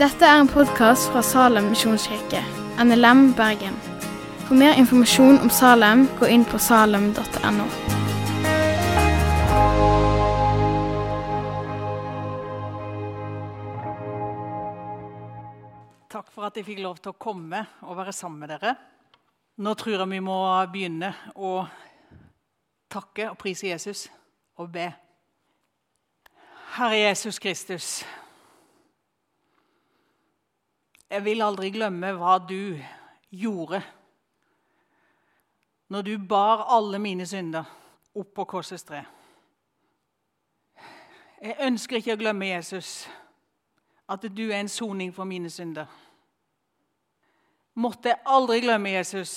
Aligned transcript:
Dette 0.00 0.24
er 0.24 0.38
en 0.40 0.48
podkast 0.48 1.10
fra 1.12 1.20
Salem 1.20 1.66
misjonskirke, 1.68 2.40
NLM 2.80 3.34
Bergen. 3.36 3.74
For 4.46 4.56
mer 4.56 4.78
informasjon 4.80 5.36
om 5.44 5.50
Salem, 5.52 6.06
gå 6.16 6.26
inn 6.32 6.46
på 6.48 6.58
salem.no. 6.58 7.66
Takk 16.10 16.32
for 16.32 16.48
at 16.48 16.56
jeg 16.56 16.66
fikk 16.66 16.80
lov 16.80 16.96
til 17.04 17.12
å 17.12 17.20
komme 17.20 17.60
og 17.84 18.00
være 18.00 18.16
sammen 18.16 18.40
med 18.40 18.54
dere. 18.56 18.74
Nå 19.60 19.76
tror 19.76 19.98
jeg 19.98 20.12
vi 20.16 20.24
må 20.24 20.40
begynne 20.72 21.12
å 21.36 21.52
takke 22.88 23.28
og 23.34 23.38
prise 23.44 23.68
Jesus 23.68 24.08
og 24.56 24.72
be. 24.72 24.88
Herre 26.80 26.96
Jesus 26.96 27.38
Kristus. 27.38 28.06
Jeg 31.10 31.24
vil 31.24 31.42
aldri 31.44 31.68
glemme 31.74 32.14
hva 32.16 32.38
du 32.40 32.78
gjorde 33.36 33.82
når 35.92 36.06
du 36.06 36.14
bar 36.28 36.62
alle 36.72 36.96
mine 36.98 37.26
synder 37.28 37.68
opp 38.16 38.30
på 38.32 38.46
korsets 38.48 38.86
tre. 38.88 39.02
Jeg 41.42 41.58
ønsker 41.66 41.98
ikke 41.98 42.14
å 42.16 42.20
glemme 42.22 42.48
Jesus, 42.48 43.02
at 44.08 44.24
du 44.24 44.46
er 44.46 44.62
en 44.62 44.72
soning 44.72 45.12
for 45.12 45.28
mine 45.28 45.50
synder. 45.52 45.84
Måtte 47.74 48.14
jeg 48.14 48.22
aldri 48.24 48.62
glemme 48.64 48.94
Jesus, 48.94 49.34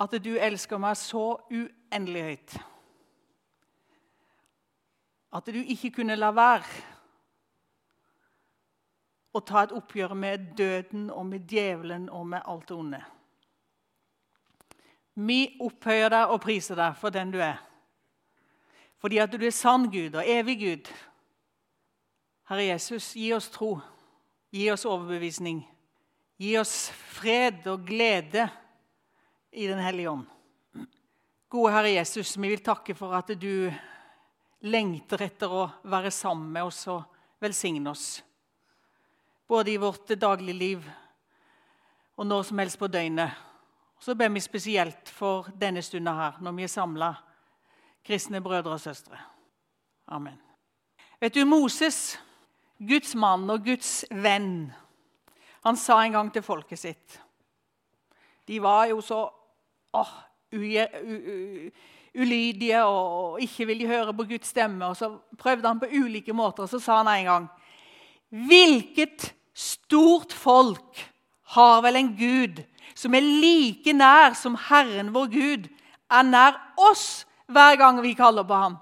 at 0.00 0.16
du 0.24 0.32
elsker 0.38 0.80
meg 0.80 0.96
så 0.96 1.26
uendelig 1.50 2.24
høyt. 2.30 2.56
At 5.36 5.48
du 5.52 5.58
ikke 5.60 5.90
kunne 5.98 6.16
la 6.16 6.30
være 6.32 6.84
å 9.36 9.42
ta 9.44 9.66
et 9.66 9.74
oppgjør 9.76 10.14
med 10.16 10.52
døden 10.56 11.10
og 11.12 11.26
med 11.28 11.44
djevelen 11.50 12.08
og 12.08 12.24
med 12.30 12.46
alt 12.48 12.68
det 12.70 12.76
onde. 12.76 13.00
Vi 15.16 15.40
opphøyer 15.64 16.12
deg 16.12 16.32
og 16.32 16.40
priser 16.44 16.78
deg 16.78 16.96
for 17.00 17.12
den 17.12 17.32
du 17.34 17.40
er. 17.44 17.60
Fordi 19.00 19.20
at 19.20 19.32
du 19.32 19.44
er 19.44 19.54
sann 19.54 19.90
Gud 19.92 20.16
og 20.16 20.28
evig 20.28 20.56
Gud. 20.60 20.88
Herre 22.48 22.68
Jesus, 22.70 23.12
gi 23.16 23.30
oss 23.36 23.48
tro. 23.52 23.74
Gi 24.54 24.70
oss 24.72 24.86
overbevisning. 24.88 25.60
Gi 26.40 26.54
oss 26.60 26.88
fred 27.16 27.66
og 27.68 27.84
glede 27.88 28.46
i 29.52 29.66
Den 29.68 29.80
hellige 29.80 30.10
ånd. 30.10 30.26
Gode 31.48 31.72
Herre 31.72 31.92
Jesus, 31.94 32.36
vi 32.36 32.48
vil 32.52 32.64
takke 32.64 32.94
for 32.96 33.14
at 33.16 33.32
du 33.40 33.72
lengter 34.64 35.22
etter 35.26 35.52
å 35.52 35.66
være 35.84 36.10
sammen 36.10 36.52
med 36.52 36.68
oss 36.68 36.86
og 36.88 37.02
velsigne 37.42 37.90
oss. 37.90 38.22
Både 39.46 39.70
i 39.72 39.80
vårt 39.80 40.14
dagligliv 40.18 40.86
og 42.16 42.26
når 42.26 42.48
som 42.48 42.58
helst 42.58 42.78
på 42.80 42.88
døgnet. 42.88 43.30
Så 44.00 44.14
ber 44.14 44.28
vi 44.32 44.40
spesielt 44.40 45.08
for 45.08 45.48
denne 45.56 45.82
stunda 45.82 46.12
her, 46.16 46.40
når 46.40 46.52
vi 46.56 46.64
er 46.66 46.72
samla, 46.72 47.12
kristne 48.04 48.42
brødre 48.44 48.76
og 48.76 48.80
søstre. 48.80 49.18
Amen. 50.12 50.36
Vet 51.20 51.34
du, 51.34 51.44
Moses, 51.48 52.18
Guds 52.78 53.14
mann 53.14 53.48
og 53.50 53.64
Guds 53.64 54.04
venn, 54.10 54.72
han 55.64 55.76
sa 55.80 56.02
en 56.04 56.12
gang 56.14 56.28
til 56.30 56.44
folket 56.46 56.78
sitt 56.78 57.16
De 58.46 58.60
var 58.62 58.84
jo 58.86 59.00
så 59.02 59.24
åh, 59.98 60.12
ulydige 62.16 62.82
og 62.84 63.40
ikke 63.40 63.66
ville 63.66 63.88
høre 63.88 64.14
på 64.14 64.26
Guds 64.28 64.48
stemme. 64.48 64.86
Og 64.86 64.96
så 64.96 65.10
prøvde 65.38 65.68
han 65.68 65.80
på 65.80 65.90
ulike 65.92 66.32
måter, 66.32 66.64
og 66.64 66.68
så 66.68 66.80
sa 66.80 67.02
han 67.02 67.12
en 67.12 67.30
gang 67.30 67.48
Hvilket 68.30 69.34
stort 69.54 70.32
folk 70.32 71.04
har 71.54 71.82
vel 71.82 71.96
en 71.96 72.16
Gud 72.18 72.64
som 72.96 73.14
er 73.14 73.22
like 73.22 73.92
nær 73.92 74.34
som 74.34 74.56
Herren 74.68 75.12
vår 75.14 75.28
Gud 75.30 75.68
er 76.10 76.26
nær 76.26 76.58
oss 76.90 77.26
hver 77.46 77.76
gang 77.78 78.00
vi 78.02 78.16
kaller 78.18 78.42
på 78.42 78.54
ham? 78.54 78.76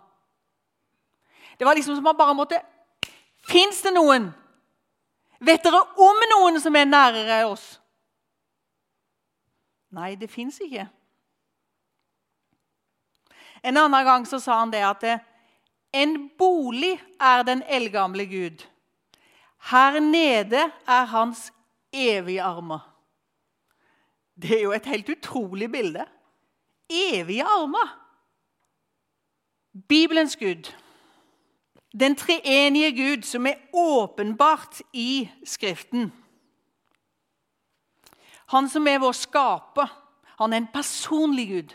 Det 1.58 1.66
var 1.66 1.74
liksom 1.74 1.96
som 1.96 2.06
han 2.06 2.16
bare 2.16 2.34
måtte 2.34 2.60
Fins 3.44 3.82
det 3.84 3.92
noen? 3.92 4.30
Vet 5.44 5.64
dere 5.66 5.82
om 6.00 6.22
noen 6.30 6.60
som 6.62 6.76
er 6.76 6.88
nærere 6.88 7.42
oss? 7.44 7.64
Nei, 9.92 10.14
det 10.16 10.30
fins 10.32 10.56
ikke. 10.64 10.86
En 13.64 13.76
annen 13.80 14.04
gang 14.04 14.26
så 14.28 14.40
sa 14.40 14.58
han 14.60 14.72
det 14.72 14.82
at 14.84 15.04
en 15.94 16.16
bolig 16.38 16.98
er 17.20 17.44
den 17.46 17.62
eldgamle 17.70 18.26
Gud. 18.28 18.64
Her 19.70 20.00
nede 20.00 20.66
er 20.86 21.04
hans 21.04 21.52
evige 21.92 22.42
armer. 22.42 22.82
Det 24.34 24.58
er 24.58 24.62
jo 24.62 24.72
et 24.72 24.86
helt 24.86 25.08
utrolig 25.08 25.70
bilde. 25.72 26.04
Evige 26.90 27.44
armer. 27.44 27.94
Bibelens 29.88 30.36
Gud. 30.36 30.74
Den 32.00 32.16
treenige 32.16 32.90
Gud 32.92 33.22
som 33.22 33.46
er 33.46 33.54
åpenbart 33.72 34.82
i 34.92 35.30
Skriften. 35.44 36.12
Han 38.46 38.68
som 38.68 38.86
er 38.86 38.98
vår 38.98 39.12
skaper. 39.12 39.88
Han 40.38 40.52
er 40.52 40.56
en 40.56 40.72
personlig 40.74 41.48
Gud. 41.48 41.74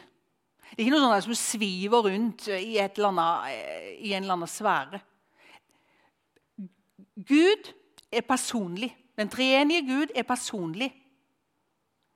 Det 0.70 0.84
er 0.84 0.86
ikke 0.86 0.96
noe 0.96 1.08
sånt 1.08 1.26
som 1.26 1.38
sviver 1.38 2.06
rundt 2.06 2.48
i, 2.54 2.78
annet, 2.78 3.50
i 4.00 4.14
en 4.14 4.24
eller 4.24 4.36
annen 4.36 4.52
sfære. 4.52 5.02
Gud 7.28 7.74
er 8.12 8.22
personlig. 8.22 8.94
Den 9.18 9.30
treenige 9.30 9.86
Gud 9.88 10.14
er 10.16 10.24
personlig. 10.24 10.94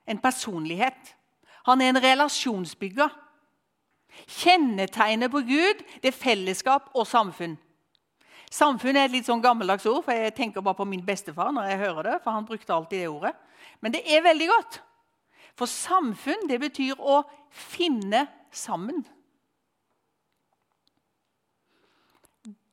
En 0.07 0.19
personlighet. 0.19 1.15
Han 1.65 1.81
er 1.81 1.89
en 1.89 2.03
relasjonsbygger. 2.03 3.09
Kjennetegnet 4.27 5.31
på 5.31 5.41
Gud 5.47 5.83
det 6.03 6.11
er 6.11 6.17
fellesskap 6.17 6.91
og 6.93 7.07
samfunn. 7.09 7.57
Samfunn 8.53 8.95
er 8.95 9.07
et 9.07 9.15
litt 9.15 9.25
sånn 9.25 9.41
gammeldags 9.41 9.87
ord, 9.89 10.03
for 10.05 10.13
jeg 10.13 10.35
tenker 10.37 10.61
bare 10.61 10.77
på 10.77 10.85
min 10.85 11.01
bestefar. 11.05 11.51
når 11.51 11.71
jeg 11.71 11.79
hører 11.79 12.03
det, 12.03 12.17
for 12.23 12.31
han 12.31 12.45
brukte 12.45 12.73
alltid 12.73 12.99
det 12.99 13.09
ordet. 13.09 13.33
Men 13.81 13.91
det 13.91 14.03
er 14.05 14.21
veldig 14.21 14.47
godt. 14.47 14.81
For 15.53 15.69
samfunn 15.69 16.47
det 16.49 16.59
betyr 16.63 16.97
å 16.97 17.21
finne 17.53 18.25
sammen. 18.53 19.03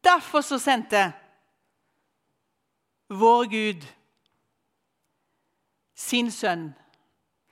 Derfor 0.01 0.41
så 0.41 0.57
sendte 0.59 1.11
vår 3.11 3.51
Gud 3.53 3.85
sin 5.95 6.31
sønn 6.33 6.71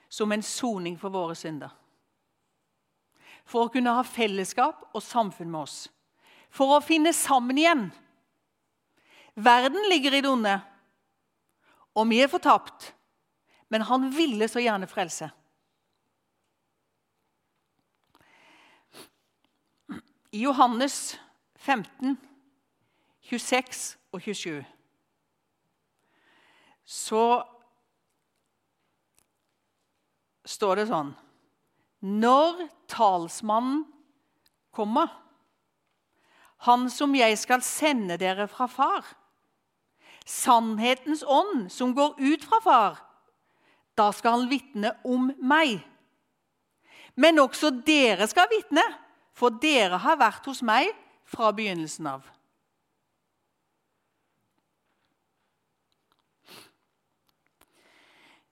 som 0.08 0.32
en 0.32 0.42
soning 0.42 0.96
for 0.98 1.12
våre 1.12 1.36
synder. 1.36 1.74
For 3.48 3.66
å 3.66 3.72
kunne 3.72 3.92
ha 3.96 4.04
fellesskap 4.04 4.88
og 4.94 5.04
samfunn 5.04 5.50
med 5.52 5.66
oss. 5.66 5.78
For 6.48 6.72
å 6.72 6.84
finne 6.84 7.12
sammen 7.16 7.60
igjen. 7.60 7.88
Verden 9.36 9.84
ligger 9.92 10.16
i 10.16 10.22
det 10.24 10.30
onde, 10.30 10.56
og 11.94 12.08
vi 12.10 12.22
er 12.24 12.30
fortapt. 12.32 12.92
Men 13.68 13.82
han 13.82 14.08
ville 14.10 14.48
så 14.48 14.62
gjerne 14.62 14.88
frelse. 14.88 15.30
I 20.30 20.42
Johannes 20.42 21.18
15, 21.56 22.16
26 23.20 23.98
og 24.12 24.22
27 24.22 24.64
så 26.88 27.22
står 30.48 30.80
det 30.80 30.86
sånn 30.88 31.10
Når 32.00 32.62
talsmannen 32.88 33.82
kommer, 34.72 35.10
han 36.68 36.88
som 36.90 37.12
jeg 37.16 37.36
skal 37.38 37.64
sende 37.64 38.16
dere 38.20 38.48
fra 38.50 38.68
far, 38.70 39.04
sannhetens 40.28 41.24
ånd 41.26 41.68
som 41.72 41.92
går 41.96 42.16
ut 42.18 42.46
fra 42.48 42.60
far, 42.64 43.02
da 43.98 44.08
skal 44.14 44.38
han 44.38 44.50
vitne 44.50 44.94
om 45.06 45.28
meg. 45.42 45.80
Men 47.18 47.42
også 47.42 47.72
dere 47.82 48.28
skal 48.30 48.46
vitne, 48.52 48.84
for 49.34 49.54
dere 49.62 49.98
har 50.02 50.18
vært 50.18 50.46
hos 50.46 50.62
meg 50.66 50.90
fra 51.28 51.50
begynnelsen 51.54 52.06
av. 52.10 52.26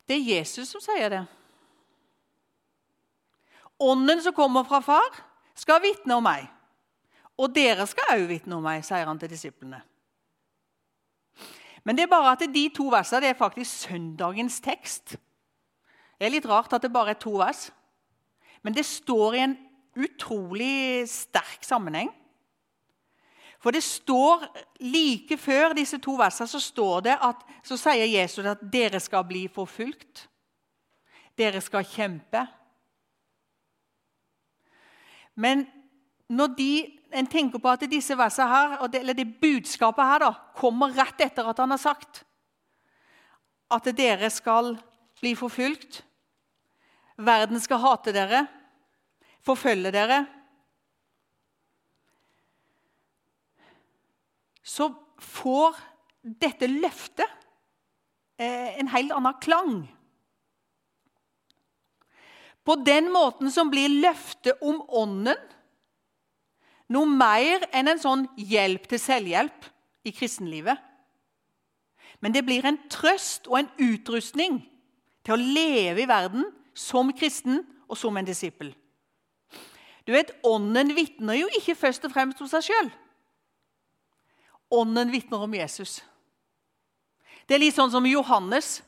Det 0.07 0.15
er 0.15 0.29
Jesus 0.37 0.71
som 0.71 0.83
sier 0.83 1.11
det. 1.11 1.25
Ånden 3.83 4.23
som 4.23 4.35
kommer 4.35 4.65
fra 4.65 4.81
far, 4.81 5.19
skal 5.57 5.83
vitne 5.83 6.17
om 6.17 6.25
meg. 6.25 6.47
Og 7.37 7.53
dere 7.53 7.85
skal 7.91 8.15
òg 8.15 8.29
vitne 8.31 8.57
om 8.57 8.65
meg, 8.65 8.85
sier 8.87 9.09
han 9.09 9.19
til 9.21 9.33
disiplene. 9.33 9.83
Men 11.85 11.99
det 11.99 12.07
er 12.07 12.11
bare 12.11 12.33
at 12.35 12.47
de 12.51 12.65
to 12.75 12.89
versene 12.91 13.23
det 13.23 13.35
er 13.35 13.39
faktisk 13.39 13.89
søndagens 13.91 14.59
tekst. 14.65 15.19
Det 16.17 16.27
er 16.27 16.33
litt 16.33 16.49
rart 16.49 16.73
at 16.73 16.85
det 16.85 16.93
bare 16.93 17.13
er 17.13 17.21
to 17.21 17.35
vers. 17.39 17.69
Men 18.65 18.75
det 18.77 18.87
står 18.89 19.37
i 19.37 19.43
en 19.45 19.57
utrolig 19.97 21.09
sterk 21.09 21.65
sammenheng. 21.65 22.11
For 23.61 23.75
det 23.75 23.83
står 23.83 24.45
like 24.85 25.39
før 25.41 25.75
disse 25.77 25.99
to 26.03 26.17
versene 26.19 26.49
så 26.51 26.61
står 26.63 27.07
det 27.09 27.17
at, 27.25 27.41
så 27.65 27.79
sier 27.81 28.07
Jesus 28.09 28.47
at 28.47 28.63
dere 28.73 29.01
skal 29.03 29.25
bli 29.29 29.47
forfulgt. 29.53 30.27
Dere 31.37 31.61
skal 31.65 31.85
kjempe. 31.89 32.45
Men 35.37 35.67
når 36.33 36.53
de, 36.59 36.71
en 37.13 37.29
tenker 37.29 37.61
på 37.63 37.71
at 37.71 37.85
disse 37.91 38.17
versene 38.19 38.49
her, 38.51 38.77
eller 39.01 39.17
det 39.17 39.29
budskapet 39.41 40.13
her 40.13 40.25
da, 40.25 40.31
kommer 40.57 40.95
rett 40.97 41.21
etter 41.27 41.49
at 41.49 41.61
han 41.61 41.75
har 41.75 41.81
sagt 41.81 42.23
at 43.73 43.89
dere 43.99 44.31
skal 44.31 44.77
bli 45.21 45.35
forfulgt, 45.39 46.03
verden 47.17 47.61
skal 47.63 47.81
hate 47.83 48.13
dere, 48.17 48.47
forfølge 49.47 49.93
dere 49.95 50.25
Så 54.67 54.89
får 55.23 55.77
dette 56.43 56.67
løftet 56.67 57.29
eh, 58.35 58.75
en 58.81 58.89
helt 58.91 59.13
annen 59.15 59.37
klang. 59.39 59.77
På 62.67 62.75
den 62.83 63.13
måten 63.15 63.53
som 63.55 63.71
blir 63.71 63.93
løftet 64.03 64.59
om 64.59 64.83
Ånden 64.91 65.39
noe 66.93 67.07
mer 67.07 67.65
enn 67.75 67.91
en 67.91 68.03
sånn 68.03 68.27
hjelp 68.39 68.91
til 68.91 69.01
selvhjelp 69.03 69.71
i 70.07 70.13
kristenlivet. 70.15 70.79
Men 72.23 72.35
det 72.35 72.43
blir 72.47 72.67
en 72.67 72.79
trøst 72.91 73.47
og 73.51 73.61
en 73.61 73.71
utrustning 73.83 74.61
til 75.27 75.35
å 75.35 75.41
leve 75.41 76.05
i 76.05 76.09
verden 76.09 76.47
som 76.77 77.11
kristen 77.17 77.65
og 77.91 77.99
som 77.99 78.17
en 78.17 78.27
disippel. 78.27 78.71
Du 80.07 80.13
vet, 80.15 80.31
Ånden 80.47 80.93
vitner 80.95 81.41
jo 81.41 81.49
ikke 81.59 81.75
først 81.75 82.07
og 82.07 82.15
fremst 82.15 82.43
om 82.43 82.51
seg 82.51 82.69
sjøl. 82.69 82.91
Ånden 84.71 85.11
vitner 85.11 85.43
om 85.43 85.55
Jesus. 85.55 85.99
Det 87.47 87.57
er 87.57 87.63
litt 87.63 87.75
sånn 87.75 87.91
som 87.91 88.07
Johannes. 88.07 88.81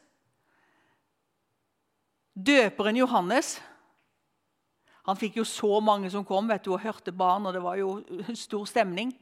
Døperen 2.38 2.98
Johannes 2.98 3.56
han 5.08 5.16
fikk 5.16 5.38
jo 5.40 5.44
så 5.48 5.78
mange 5.80 6.10
som 6.12 6.24
kom 6.28 6.50
vet 6.50 6.66
du, 6.66 6.74
og 6.74 6.82
hørte 6.82 7.14
barn, 7.16 7.46
og 7.48 7.54
det 7.56 7.62
var 7.64 7.78
jo 7.80 7.94
stor 8.36 8.66
stemning. 8.68 9.14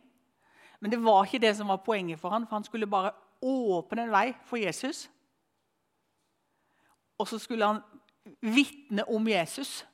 Men 0.83 0.91
det 0.91 0.99
var 0.99 1.23
ikke 1.23 1.39
det 1.45 1.53
som 1.55 1.71
var 1.71 1.85
poenget 1.87 2.19
for 2.19 2.35
han, 2.35 2.43
for 2.43 2.59
han 2.59 2.67
skulle 2.67 2.89
bare 2.91 3.12
åpne 3.39 4.09
en 4.09 4.11
vei 4.11 4.25
for 4.49 4.59
Jesus. 4.59 5.05
Og 7.19 7.29
så 7.29 7.39
skulle 7.39 7.67
han 7.67 7.81
vitne 8.41 9.05
om 9.09 9.29
Jesus. 9.29 9.87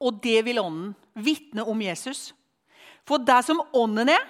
Og 0.00 0.20
det 0.22 0.44
vil 0.44 0.58
Ånden. 0.58 0.94
Vitne 1.14 1.64
om 1.64 1.82
Jesus. 1.82 2.34
For 3.06 3.16
der 3.16 3.40
som 3.42 3.62
Ånden 3.72 4.08
er, 4.08 4.24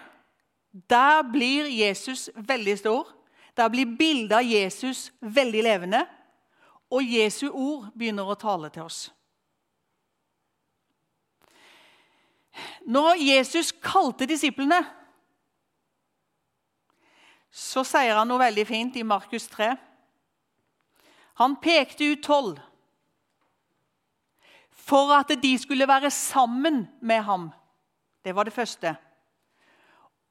der 0.90 1.22
blir 1.32 1.66
Jesus 1.70 2.30
veldig 2.34 2.78
stor. 2.78 3.08
Der 3.56 3.68
blir 3.68 3.96
bildet 3.98 4.36
av 4.36 4.42
Jesus 4.42 5.12
veldig 5.20 5.62
levende. 5.62 6.04
Og 6.90 7.02
Jesu 7.02 7.48
ord 7.50 7.90
begynner 7.94 8.26
å 8.26 8.38
tale 8.38 8.70
til 8.70 8.86
oss. 8.86 9.06
Når 12.86 13.16
Jesus 13.18 13.72
kalte 13.82 14.28
disiplene, 14.30 14.82
så 17.50 17.82
sier 17.86 18.18
han 18.18 18.28
noe 18.28 18.42
veldig 18.42 18.66
fint 18.66 18.96
i 18.98 19.06
Markus 19.06 19.46
3. 19.50 19.72
Han 21.40 21.56
pekte 21.62 22.12
ut 22.12 22.22
tolv 22.22 22.60
for 24.84 25.14
at 25.16 25.32
de 25.42 25.54
skulle 25.58 25.88
være 25.88 26.10
sammen 26.12 26.84
med 27.00 27.22
ham. 27.24 27.48
Det 28.24 28.34
var 28.36 28.44
det 28.44 28.52
første. 28.52 28.94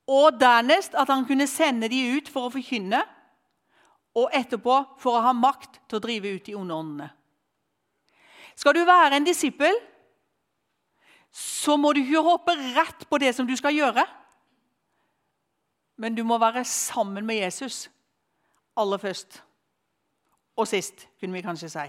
Og 0.07 0.35
dernest 0.39 0.95
at 0.95 1.09
han 1.09 1.25
kunne 1.25 1.47
sende 1.47 1.89
de 1.89 2.01
ut 2.17 2.29
for 2.29 2.47
å 2.47 2.53
forkynne, 2.53 3.01
og 4.13 4.29
etterpå 4.35 4.75
for 5.01 5.17
å 5.17 5.23
ha 5.25 5.31
makt 5.33 5.79
til 5.89 5.97
å 5.97 6.03
drive 6.03 6.35
ut 6.35 6.45
de 6.45 6.53
onde 6.57 6.75
åndene. 6.75 7.07
Skal 8.53 8.75
du 8.77 8.83
være 8.85 9.17
en 9.17 9.25
disippel, 9.25 9.73
så 11.33 11.79
må 11.81 11.95
du 11.95 12.03
ikke 12.03 12.21
hoppe 12.21 12.53
rett 12.75 13.07
på 13.09 13.17
det 13.17 13.31
som 13.33 13.47
du 13.49 13.55
skal 13.57 13.73
gjøre. 13.73 14.03
Men 15.97 16.13
du 16.13 16.21
må 16.27 16.37
være 16.37 16.61
sammen 16.67 17.25
med 17.25 17.41
Jesus 17.41 17.87
aller 18.77 19.01
først. 19.01 19.39
Og 20.57 20.67
sist, 20.69 21.07
kunne 21.19 21.33
vi 21.33 21.43
kanskje 21.45 21.69
si. 21.73 21.85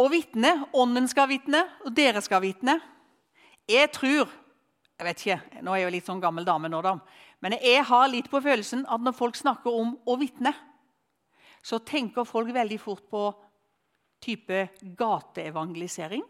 Og 0.00 0.10
vitne. 0.12 0.52
Ånden 0.72 1.08
skal 1.10 1.28
vitne, 1.28 1.64
og 1.84 1.92
dere 1.96 2.22
skal 2.24 2.42
vitne. 2.44 2.78
Jeg 3.68 3.90
tror 3.94 4.30
jeg 5.00 5.06
vet 5.06 5.20
ikke, 5.24 5.62
Nå 5.64 5.72
er 5.72 5.80
jeg 5.80 5.86
jo 5.86 5.92
litt 5.94 6.08
sånn 6.10 6.20
gammel 6.20 6.44
dame 6.44 6.68
nå, 6.68 6.82
da. 6.84 6.98
Men 7.40 7.54
jeg 7.56 7.84
har 7.88 8.10
litt 8.12 8.26
på 8.28 8.42
følelsen 8.44 8.82
at 8.84 9.00
når 9.00 9.14
folk 9.16 9.38
snakker 9.38 9.72
om 9.72 9.94
å 10.04 10.16
vitne, 10.20 10.52
så 11.64 11.78
tenker 11.80 12.28
folk 12.28 12.52
veldig 12.52 12.76
fort 12.80 13.06
på 13.08 13.22
type 14.20 14.66
gateevangelisering 15.00 16.20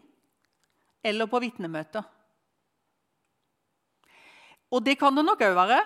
eller 1.03 1.27
på 1.27 1.41
vitnemøter. 1.43 2.05
Og 4.71 4.79
det 4.85 4.95
kan 4.99 5.19
det 5.19 5.25
nok 5.27 5.43
òg 5.43 5.57
være, 5.57 5.81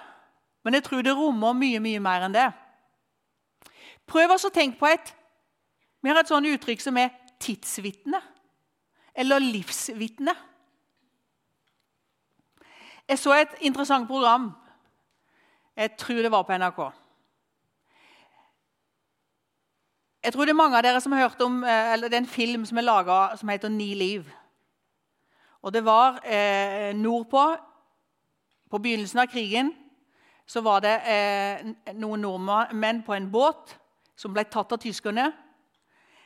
men 0.65 0.73
jeg 0.73 0.83
tror 0.83 1.03
det 1.05 1.13
rommer 1.13 1.53
mye 1.53 1.79
mye 1.79 2.01
mer 2.01 2.25
enn 2.25 2.33
det. 2.33 2.47
Prøv 4.09 4.33
også 4.33 4.49
å 4.49 4.55
tenke 4.55 4.81
på 4.81 4.89
et 4.89 5.13
Vi 6.01 6.11
har 6.11 6.19
et 6.21 6.29
sånt 6.29 6.45
uttrykk 6.45 6.81
som 6.83 6.97
er 7.01 7.13
tidsvitne 7.41 8.19
eller 9.15 9.41
livsvitne. 9.41 10.35
Jeg 13.07 13.19
så 13.21 13.33
et 13.33 13.55
interessant 13.65 14.05
program. 14.07 14.51
Jeg 15.75 15.95
tror 15.97 16.21
det 16.21 16.31
var 16.31 16.43
på 16.45 16.57
NRK. 16.57 16.81
Jeg 20.25 20.33
tror 20.33 20.45
det 20.45 20.53
er 20.53 20.57
mange 20.57 20.77
av 20.77 20.83
dere 20.85 21.01
som 21.01 21.13
har 21.13 21.27
hørt 21.27 21.41
om 21.45 21.63
eh, 21.63 21.93
eller 21.93 22.09
det 22.09 22.17
er 22.17 22.23
en 22.23 22.29
film 22.35 22.65
som 22.65 22.77
er 22.77 22.85
laga 22.85 23.37
som 23.37 23.49
heter 23.49 23.69
'Ni 23.69 23.93
liv'. 23.95 24.29
Og 25.61 25.73
Det 25.73 25.85
var 25.85 26.19
eh, 26.25 26.93
nordpå, 26.93 27.57
på 28.69 28.77
begynnelsen 28.77 29.19
av 29.19 29.27
krigen, 29.27 29.73
så 30.45 30.61
var 30.61 30.83
det 30.85 30.93
eh, 31.09 31.65
noen 31.97 32.21
nordmenn 32.21 33.01
på 33.05 33.15
en 33.15 33.31
båt 33.31 33.75
som 34.15 34.33
ble 34.33 34.45
tatt 34.45 34.71
av 34.75 34.81
tyskerne. 34.81 35.31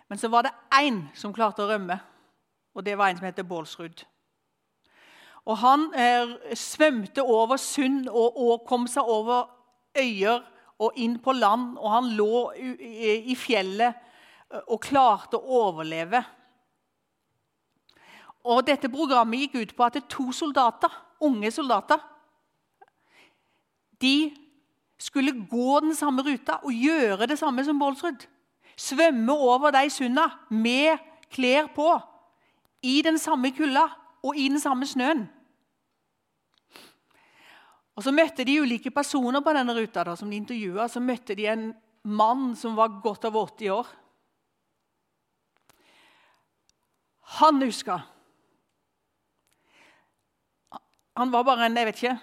Men 0.09 0.17
så 0.19 0.29
var 0.31 0.45
det 0.45 0.55
én 0.75 1.03
som 1.15 1.33
klarte 1.33 1.63
å 1.63 1.69
rømme, 1.69 1.99
og 2.75 2.85
det 2.85 2.97
var 2.97 3.09
en 3.09 3.19
som 3.19 3.27
heter 3.29 3.47
Bålsrud. 3.47 4.03
Og 5.49 5.57
Han 5.57 5.87
eh, 5.95 6.35
svømte 6.57 7.23
over 7.23 7.57
sund 7.57 8.09
og, 8.09 8.37
og 8.37 8.65
kom 8.67 8.87
seg 8.91 9.07
over 9.07 9.47
øyer 9.97 10.43
og 10.79 10.99
inn 10.99 11.17
på 11.19 11.33
land, 11.35 11.77
og 11.77 11.91
han 11.91 12.11
lå 12.15 12.51
i 12.55 13.35
fjellet 13.35 13.95
eh, 14.51 14.61
og 14.67 14.81
klarte 14.83 15.39
å 15.39 15.63
overleve. 15.69 16.21
Og 18.49 18.63
Dette 18.67 18.91
programmet 18.91 19.45
gikk 19.45 19.57
ut 19.59 19.75
på 19.75 19.87
at 19.87 19.99
to 20.11 20.29
soldater, 20.35 20.91
unge 21.23 21.51
soldater 21.51 21.99
De 24.01 24.31
skulle 24.99 25.47
gå 25.49 25.79
den 25.79 25.95
samme 25.95 26.23
ruta 26.23 26.59
og 26.63 26.75
gjøre 26.75 27.27
det 27.27 27.39
samme 27.39 27.63
som 27.65 27.79
Bålsrud. 27.79 28.25
Svømme 28.79 29.33
over 29.33 29.71
de 29.75 29.89
sunda 29.91 30.27
med 30.49 30.97
klær 31.31 31.67
på, 31.75 31.91
i 32.81 33.01
den 33.03 33.17
samme 33.19 33.51
kulda 33.51 33.89
og 34.23 34.37
i 34.39 34.47
den 34.47 34.59
samme 34.59 34.87
snøen. 34.87 35.25
Og 37.99 38.03
Så 38.03 38.13
møtte 38.15 38.45
de 38.47 38.61
ulike 38.61 38.91
personer 38.95 39.43
på 39.43 39.51
denne 39.51 39.75
ruta 39.75 40.05
da, 40.07 40.13
som 40.15 40.29
de 40.31 40.37
intervjua. 40.39 40.85
Så 40.87 41.01
møtte 41.03 41.35
de 41.35 41.49
en 41.51 41.65
mann 42.07 42.53
som 42.55 42.77
var 42.77 43.01
godt 43.03 43.25
over 43.27 43.49
80 43.51 43.73
år. 43.75 43.89
Han 47.39 47.59
huska. 47.61 47.99
Han 51.19 51.31
var 51.31 51.43
bare 51.43 51.67
en, 51.67 51.75
jeg 51.75 51.89
vet 51.89 51.99
ikke, 51.99 52.15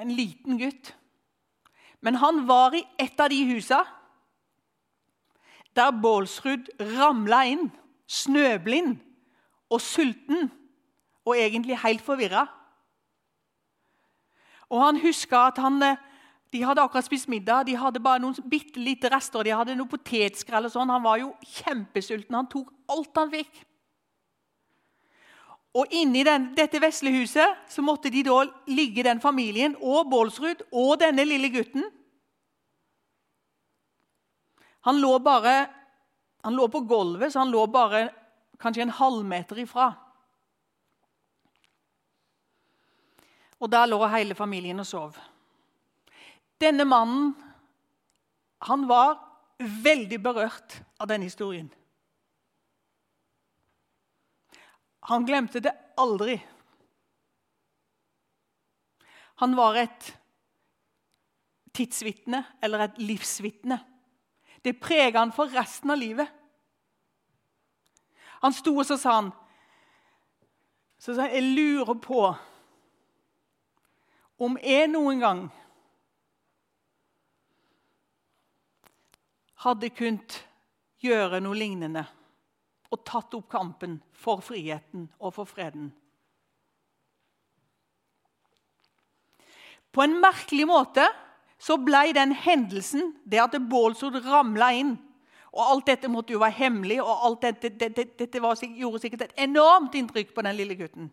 en 0.00 0.10
liten 0.10 0.58
gutt. 0.58 0.90
Men 2.02 2.18
han 2.18 2.42
var 2.48 2.74
i 2.74 2.82
et 3.00 3.20
av 3.20 3.30
de 3.30 3.38
husa 3.52 3.82
der 5.76 5.92
Bålsrud 6.02 6.68
ramla 6.98 7.44
inn, 7.48 7.68
snøblind 8.10 8.98
og 9.72 9.80
sulten 9.80 10.50
og 11.24 11.38
egentlig 11.38 11.78
helt 11.80 12.02
forvirra. 12.04 12.44
Og 14.72 14.80
han 14.82 15.00
huska 15.00 15.46
at 15.48 15.60
han, 15.62 15.82
eh, 15.82 16.00
de 16.52 16.62
hadde 16.64 16.82
akkurat 16.82 17.04
spist 17.04 17.28
middag. 17.28 17.66
De 17.66 17.76
hadde 17.76 18.00
bare 18.00 18.20
noen 18.20 18.34
bitte 18.50 18.80
lite 18.80 19.08
rester. 19.08 19.44
De 19.44 19.54
hadde 19.54 19.76
noe 19.76 19.88
potetskrell 19.88 20.68
og 20.68 20.72
sånn. 20.72 20.90
Han 20.92 21.04
var 21.04 21.18
jo 21.20 21.34
kjempesulten. 21.44 22.34
Han 22.34 22.48
tok 22.48 22.72
alt 22.88 23.16
han 23.16 23.30
fikk. 23.32 23.64
Og 25.72 25.88
inni 25.96 26.20
den, 26.24 26.50
dette 26.56 26.80
vesle 26.82 27.10
huset 27.14 27.60
så 27.72 27.82
måtte 27.84 28.10
de 28.12 28.24
da 28.26 28.42
ligge 28.68 29.04
den 29.06 29.20
familien 29.20 29.76
og 29.80 30.10
Bålsrud 30.12 30.66
og 30.68 30.98
denne 31.00 31.24
lille 31.24 31.48
gutten. 31.52 31.86
Han 34.84 34.98
lå 35.00 35.14
bare 35.22 35.54
han 36.42 36.56
lå 36.58 36.66
på 36.68 36.80
gulvet, 36.80 37.32
så 37.32 37.38
han 37.38 37.52
lå 37.54 37.66
bare 37.70 38.08
kanskje 38.58 38.82
en 38.82 38.96
halvmeter 38.96 39.60
ifra. 39.62 39.92
Og 43.62 43.70
der 43.70 43.86
lå 43.86 44.00
hele 44.10 44.34
familien 44.34 44.82
og 44.82 44.88
sov. 44.88 45.20
Denne 46.58 46.84
mannen 46.84 47.30
han 48.66 48.88
var 48.90 49.20
veldig 49.58 50.18
berørt 50.22 50.80
av 50.98 51.10
denne 51.10 51.30
historien. 51.30 51.70
Han 55.10 55.26
glemte 55.26 55.60
det 55.60 55.72
aldri. 55.98 56.36
Han 59.42 59.56
var 59.56 59.74
et 59.80 60.12
tidsvitne 61.74 62.44
eller 62.62 62.86
et 62.86 63.00
livsvitne. 63.02 63.80
Det 64.62 64.78
prega 64.78 65.18
han 65.18 65.34
for 65.34 65.50
resten 65.50 65.90
av 65.90 65.98
livet. 65.98 66.28
Han 68.42 68.54
sto 68.54 68.76
og 68.76 68.86
så 68.86 68.98
sa 68.98 69.16
han, 69.18 69.32
så 70.98 71.14
sa 71.14 71.26
han, 71.26 71.34
Jeg 71.34 71.50
lurer 71.56 71.98
på 71.98 72.22
om 74.42 74.56
jeg 74.62 74.88
noen 74.90 75.20
gang 75.22 75.42
hadde 79.62 79.90
kunnet 79.94 80.40
gjøre 81.02 81.38
noe 81.42 81.58
lignende 81.58 82.02
og 82.92 83.04
tatt 83.08 83.34
opp 83.34 83.48
kampen 83.52 83.98
for 84.12 84.42
friheten 84.44 85.08
og 85.18 85.34
for 85.38 85.48
freden. 85.48 85.90
På 89.92 90.04
en 90.04 90.18
merkelig 90.20 90.66
måte 90.68 91.04
så 91.62 91.76
ble 91.78 92.10
den 92.16 92.32
hendelsen, 92.34 93.12
det 93.24 93.40
at 93.42 93.56
bålsod 93.70 94.20
ramla 94.24 94.72
inn 94.76 94.96
og 95.52 95.64
Alt 95.68 95.90
dette 95.90 96.08
måtte 96.08 96.32
jo 96.32 96.40
være 96.40 96.56
hemmelig, 96.56 97.02
og 97.02 97.26
alt 97.26 97.42
dette, 97.44 97.68
dette, 97.76 98.06
dette 98.18 98.40
var, 98.40 98.56
gjorde 98.56 99.02
sikkert 99.02 99.26
et 99.26 99.42
enormt 99.44 99.94
inntrykk 99.94 100.32
på 100.34 100.44
den 100.46 100.56
lille 100.56 100.76
gutten. 100.78 101.10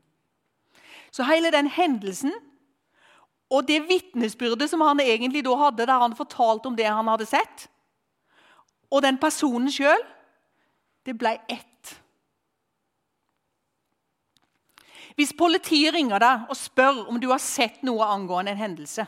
Så 1.12 1.26
hele 1.28 1.52
den 1.52 1.68
hendelsen 1.68 2.32
og 3.50 3.68
det 3.68 3.82
vitnesbyrdet 3.90 4.70
som 4.70 4.82
han 4.86 5.02
egentlig 5.04 5.44
da 5.44 5.56
hadde, 5.58 5.88
der 5.90 6.00
han 6.00 6.16
fortalte 6.16 6.70
om 6.70 6.78
det 6.78 6.88
han 6.88 7.08
hadde 7.08 7.28
sett, 7.28 7.68
og 8.90 9.04
den 9.04 9.18
personen 9.20 9.72
sjøl, 9.74 10.06
det 11.06 11.18
ble 11.18 11.36
ett. 11.50 11.69
Hvis 15.20 15.34
politiet 15.36 15.92
ringer 15.92 16.22
deg 16.24 16.48
og 16.48 16.56
spør 16.56 17.02
om 17.12 17.18
du 17.20 17.28
har 17.28 17.42
sett 17.44 17.82
noe 17.84 18.06
angående 18.08 18.54
en 18.56 18.62
hendelse, 18.62 19.04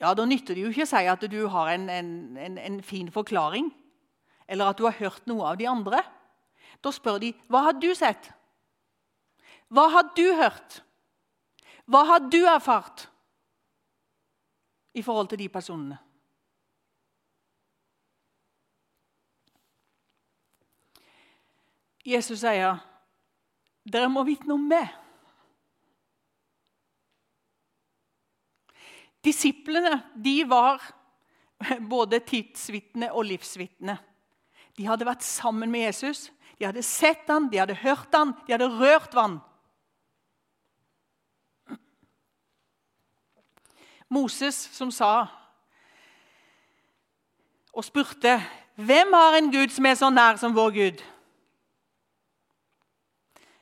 ja, 0.00 0.14
Da 0.16 0.24
nytter 0.24 0.56
det 0.56 0.62
jo 0.62 0.70
ikke 0.72 0.86
å 0.86 0.88
si 0.88 1.00
at 1.12 1.24
du 1.28 1.40
har 1.52 1.74
en, 1.74 1.82
en, 1.92 2.12
en, 2.40 2.54
en 2.56 2.78
fin 2.80 3.10
forklaring, 3.12 3.66
eller 4.48 4.70
at 4.70 4.78
du 4.78 4.86
har 4.86 4.96
hørt 4.96 5.26
noe 5.28 5.44
av 5.44 5.58
de 5.60 5.66
andre. 5.68 6.00
Da 6.80 6.88
spør 6.88 7.18
de 7.20 7.34
hva 7.52 7.66
har 7.66 7.76
du 7.76 7.90
sett? 7.92 8.30
Hva 9.68 9.90
har 9.92 10.08
du 10.16 10.24
hørt? 10.40 10.80
Hva 11.84 12.06
har 12.08 12.24
du 12.32 12.40
erfart 12.48 13.10
i 14.96 15.04
forhold 15.04 15.28
til 15.28 15.44
de 15.44 15.52
personene? 15.52 16.00
Jesus 22.08 22.40
sier 22.40 22.80
dere 23.84 24.10
må 24.12 24.24
vite 24.26 24.50
om 24.52 24.66
meg. 24.70 24.88
Disiplene 29.24 29.98
de 30.16 30.40
var 30.48 30.80
både 31.92 32.22
tidsvitne 32.24 33.10
og 33.12 33.26
livsvitne. 33.28 33.98
De 34.76 34.86
hadde 34.88 35.08
vært 35.08 35.26
sammen 35.26 35.72
med 35.72 35.90
Jesus. 35.90 36.28
De 36.58 36.66
hadde 36.68 36.84
sett 36.84 37.28
han, 37.28 37.50
de 37.52 37.60
hadde 37.60 37.76
hørt 37.82 38.14
han, 38.16 38.32
de 38.46 38.54
hadde 38.54 38.70
rørt 38.80 39.14
vann. 39.16 39.38
Moses 44.10 44.56
som 44.74 44.90
sa 44.90 45.28
og 47.70 47.86
spurte 47.86 48.40
hvem 48.80 49.12
har 49.14 49.36
en 49.38 49.50
Gud 49.52 49.70
som 49.70 49.86
er 49.86 49.98
så 49.98 50.08
nær 50.10 50.40
som 50.40 50.56
vår 50.56 50.72
Gud? 50.74 51.02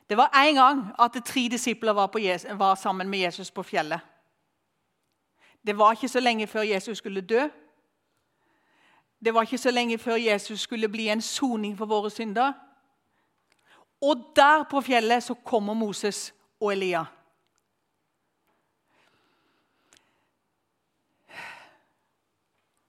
Det 0.09 0.17
var 0.17 0.31
en 0.35 0.55
gang 0.55 0.85
at 0.99 1.25
tre 1.25 1.49
disipler 1.51 1.93
var, 1.93 2.19
Jesus, 2.19 2.51
var 2.59 2.75
sammen 2.75 3.09
med 3.09 3.19
Jesus 3.19 3.51
på 3.51 3.63
fjellet. 3.63 4.01
Det 5.67 5.79
var 5.79 5.93
ikke 5.93 6.09
så 6.09 6.21
lenge 6.21 6.47
før 6.47 6.61
Jesus 6.61 6.99
skulle 6.99 7.21
dø. 7.21 7.49
Det 9.25 9.35
var 9.35 9.43
ikke 9.43 9.59
så 9.59 9.71
lenge 9.71 9.99
før 9.99 10.15
Jesus 10.15 10.61
skulle 10.61 10.89
bli 10.89 11.09
en 11.09 11.23
soning 11.23 11.79
for 11.79 11.87
våre 11.87 12.11
synder. 12.11 12.53
Og 14.01 14.33
der 14.37 14.65
på 14.71 14.81
fjellet 14.81 15.23
så 15.23 15.35
kommer 15.35 15.75
Moses 15.75 16.35
og 16.61 16.73
Elia. 16.73 17.05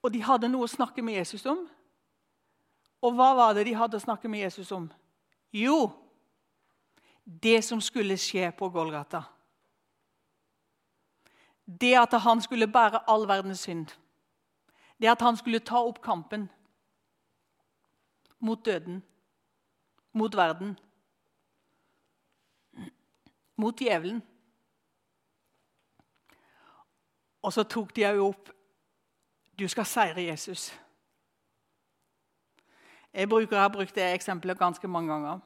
Og 0.03 0.13
de 0.13 0.21
hadde 0.23 0.47
noe 0.47 0.63
å 0.63 0.71
snakke 0.71 1.01
med 1.03 1.19
Jesus 1.19 1.45
om. 1.45 1.65
Og 3.01 3.15
hva 3.15 3.33
var 3.35 3.57
det 3.57 3.65
de 3.67 3.75
hadde 3.75 3.97
å 3.97 4.03
snakke 4.03 4.29
med 4.31 4.45
Jesus 4.45 4.71
om? 4.71 4.87
Jo, 5.51 5.89
det 7.29 7.61
som 7.63 7.81
skulle 7.81 8.17
skje 8.17 8.49
på 8.57 8.69
Golgata 8.73 9.23
det 11.81 11.93
at 11.95 12.21
han 12.21 12.41
skulle 12.41 12.67
bære 12.67 13.09
all 13.09 13.27
verdens 13.27 13.59
synd. 13.59 13.87
Det 15.01 15.07
at 15.07 15.21
han 15.21 15.37
skulle 15.37 15.59
ta 15.59 15.83
opp 15.85 16.01
kampen 16.01 16.49
mot 18.39 18.65
døden, 18.65 19.03
mot 20.13 20.35
verden, 20.35 20.79
mot 23.55 23.79
djevelen. 23.79 24.21
Og 27.41 27.53
så 27.53 27.63
tok 27.63 27.95
de 27.95 28.07
òg 28.07 28.23
opp 28.23 28.55
Du 29.59 29.67
skal 29.67 29.85
seire 29.85 30.23
Jesus. 30.23 30.71
Jeg 33.13 33.29
bruker, 33.29 33.55
jeg 33.55 33.61
har 33.61 33.69
brukt 33.69 33.95
det 33.95 34.13
eksempelet 34.13 34.57
ganske 34.57 34.87
mange 34.87 35.11
ganger. 35.13 35.39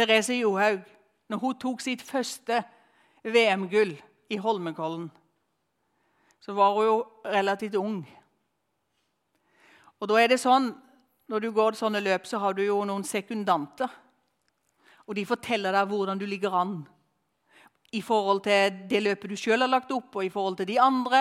Therese 0.00 0.32
Johaug, 0.38 0.80
når 1.28 1.38
hun 1.38 1.56
tok 1.60 1.82
sitt 1.84 2.00
første 2.00 2.62
VM-gull 3.20 3.92
i 4.32 4.38
Holmenkollen, 4.40 5.10
så 6.40 6.54
var 6.56 6.72
hun 6.72 6.86
jo 6.86 6.94
relativt 7.28 7.76
ung. 7.76 7.98
Og 10.00 10.08
da 10.08 10.22
er 10.22 10.32
det 10.32 10.40
sånn, 10.40 10.72
Når 11.30 11.40
du 11.44 11.52
går 11.54 11.76
sånne 11.78 12.00
løp, 12.02 12.24
så 12.26 12.40
har 12.42 12.56
du 12.58 12.64
jo 12.64 12.80
noen 12.82 13.04
sekundanter. 13.06 13.86
Og 15.06 15.14
de 15.14 15.22
forteller 15.22 15.70
deg 15.70 15.86
hvordan 15.86 16.18
du 16.18 16.24
ligger 16.26 16.56
an 16.58 16.72
i 17.94 18.00
forhold 18.02 18.42
til 18.42 18.80
det 18.90 18.98
løpet 19.04 19.30
du 19.30 19.36
sjøl 19.38 19.62
har 19.62 19.70
lagt 19.70 19.92
opp, 19.94 20.16
og 20.16 20.24
i 20.26 20.32
forhold 20.34 20.56
til 20.58 20.66
de 20.66 20.80
andre. 20.82 21.20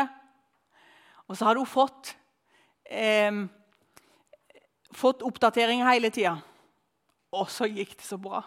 Og 1.28 1.38
så 1.38 1.46
har 1.46 1.54
du 1.54 1.62
fått, 1.62 2.16
eh, 2.90 3.46
fått 4.92 5.22
oppdatering 5.22 5.86
hele 5.86 6.10
tida. 6.10 6.40
Og 7.32 7.46
så 7.46 7.70
gikk 7.70 7.94
det 7.94 8.08
så 8.10 8.18
bra 8.18 8.42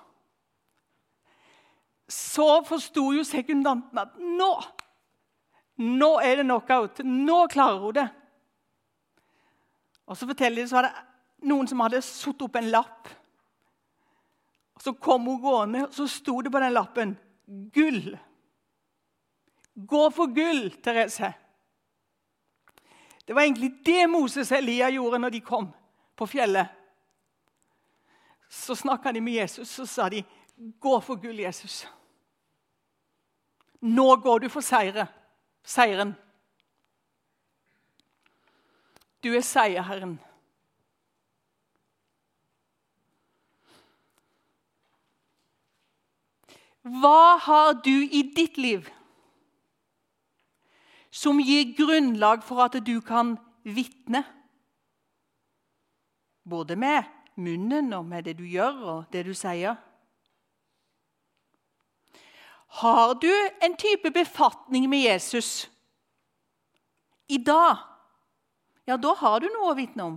så 2.13 2.49
forsto 2.69 3.09
jo 3.17 3.25
sekundanten 3.25 3.99
at 4.03 4.17
nå 4.21 4.53
nå 5.83 6.21
er 6.21 6.37
det 6.37 6.45
knockout. 6.45 7.01
Nå 7.05 7.47
klarer 7.49 7.79
hun 7.81 7.95
det. 7.97 8.09
Og 10.07 10.17
Så 10.17 10.27
forteller 10.27 10.63
de 10.63 10.69
så 10.69 10.77
var 10.77 10.89
det 10.89 11.49
noen 11.49 11.69
som 11.69 11.81
hadde 11.81 12.03
satt 12.05 12.43
opp 12.45 12.57
en 12.57 12.71
lapp. 12.71 13.09
Og 14.77 14.83
Så 14.83 14.93
kom 14.93 15.27
hun 15.27 15.41
gående, 15.41 15.87
og 15.87 15.95
så 15.95 16.07
sto 16.07 16.41
det 16.43 16.53
på 16.53 16.61
den 16.61 16.73
lappen 16.73 17.17
'Gull'. 17.49 18.19
Gå 19.75 20.11
for 20.11 20.27
gull, 20.27 20.71
Therese. 20.83 21.33
Det 23.27 23.35
var 23.35 23.43
egentlig 23.43 23.85
det 23.85 24.11
Moses 24.11 24.53
og 24.53 24.59
Elia 24.59 24.91
gjorde 24.91 25.19
når 25.19 25.31
de 25.31 25.41
kom 25.41 25.73
på 26.17 26.27
fjellet. 26.27 26.67
Så 28.49 28.75
snakka 28.75 29.13
de 29.13 29.21
med 29.21 29.33
Jesus, 29.33 29.69
så 29.69 29.87
sa 29.87 30.09
de, 30.09 30.25
'Gå 30.81 31.01
for 31.01 31.17
gull, 31.17 31.41
Jesus'. 31.41 31.87
Nå 33.83 34.17
går 34.17 34.39
du 34.39 34.49
for 34.49 34.61
seire. 34.63 35.09
seieren. 35.65 36.15
Du 39.23 39.31
er 39.35 39.45
seierherren. 39.47 40.17
Hva 46.83 47.39
har 47.39 47.77
du 47.85 47.95
i 48.11 48.25
ditt 48.35 48.59
liv 48.59 48.89
som 51.15 51.39
gir 51.39 51.77
grunnlag 51.79 52.43
for 52.43 52.65
at 52.65 52.75
du 52.83 52.97
kan 53.07 53.37
vitne? 53.63 54.25
Både 56.43 56.75
med 56.75 57.07
munnen 57.39 57.93
og 57.95 58.05
med 58.11 58.27
det 58.27 58.35
du 58.39 58.45
gjør 58.51 58.83
og 58.97 59.13
det 59.15 59.27
du 59.29 59.35
sier. 59.35 59.79
Har 62.73 63.15
du 63.21 63.33
en 63.61 63.77
type 63.77 64.11
befatning 64.11 64.89
med 64.91 65.05
Jesus 65.05 65.71
i 67.29 67.39
dag, 67.39 67.77
ja, 68.85 68.97
da 68.97 69.15
har 69.17 69.41
du 69.41 69.47
noe 69.53 69.71
å 69.73 69.77
vitne 69.77 70.05
om. 70.05 70.17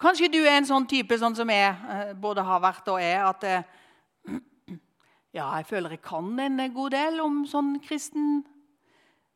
Kanskje 0.00 0.30
du 0.32 0.38
er 0.40 0.56
en 0.56 0.68
sånn 0.68 0.86
type 0.88 1.18
sånn 1.20 1.36
som 1.36 1.50
jeg 1.52 1.74
eh, 1.76 2.12
både 2.16 2.42
har 2.46 2.62
vært 2.62 2.88
og 2.88 3.02
er, 3.04 3.20
at 3.28 3.46
eh, 3.46 3.76
Ja, 5.36 5.44
jeg 5.60 5.68
føler 5.68 5.94
jeg 5.94 6.02
kan 6.02 6.32
en 6.42 6.62
god 6.74 6.94
del 6.96 7.20
om 7.22 7.42
sånn 7.46 7.76
kristen 7.84 8.40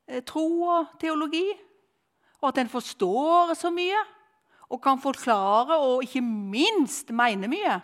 eh, 0.08 0.24
tro 0.26 0.46
og 0.64 0.96
teologi. 0.98 1.44
Og 2.40 2.48
at 2.50 2.58
en 2.64 2.72
forstår 2.72 3.54
så 3.58 3.70
mye 3.70 4.00
og 4.72 4.80
kan 4.82 4.98
forklare 4.98 5.76
og 5.84 6.02
ikke 6.06 6.24
minst 6.24 7.12
mene 7.14 7.50
mye. 7.52 7.76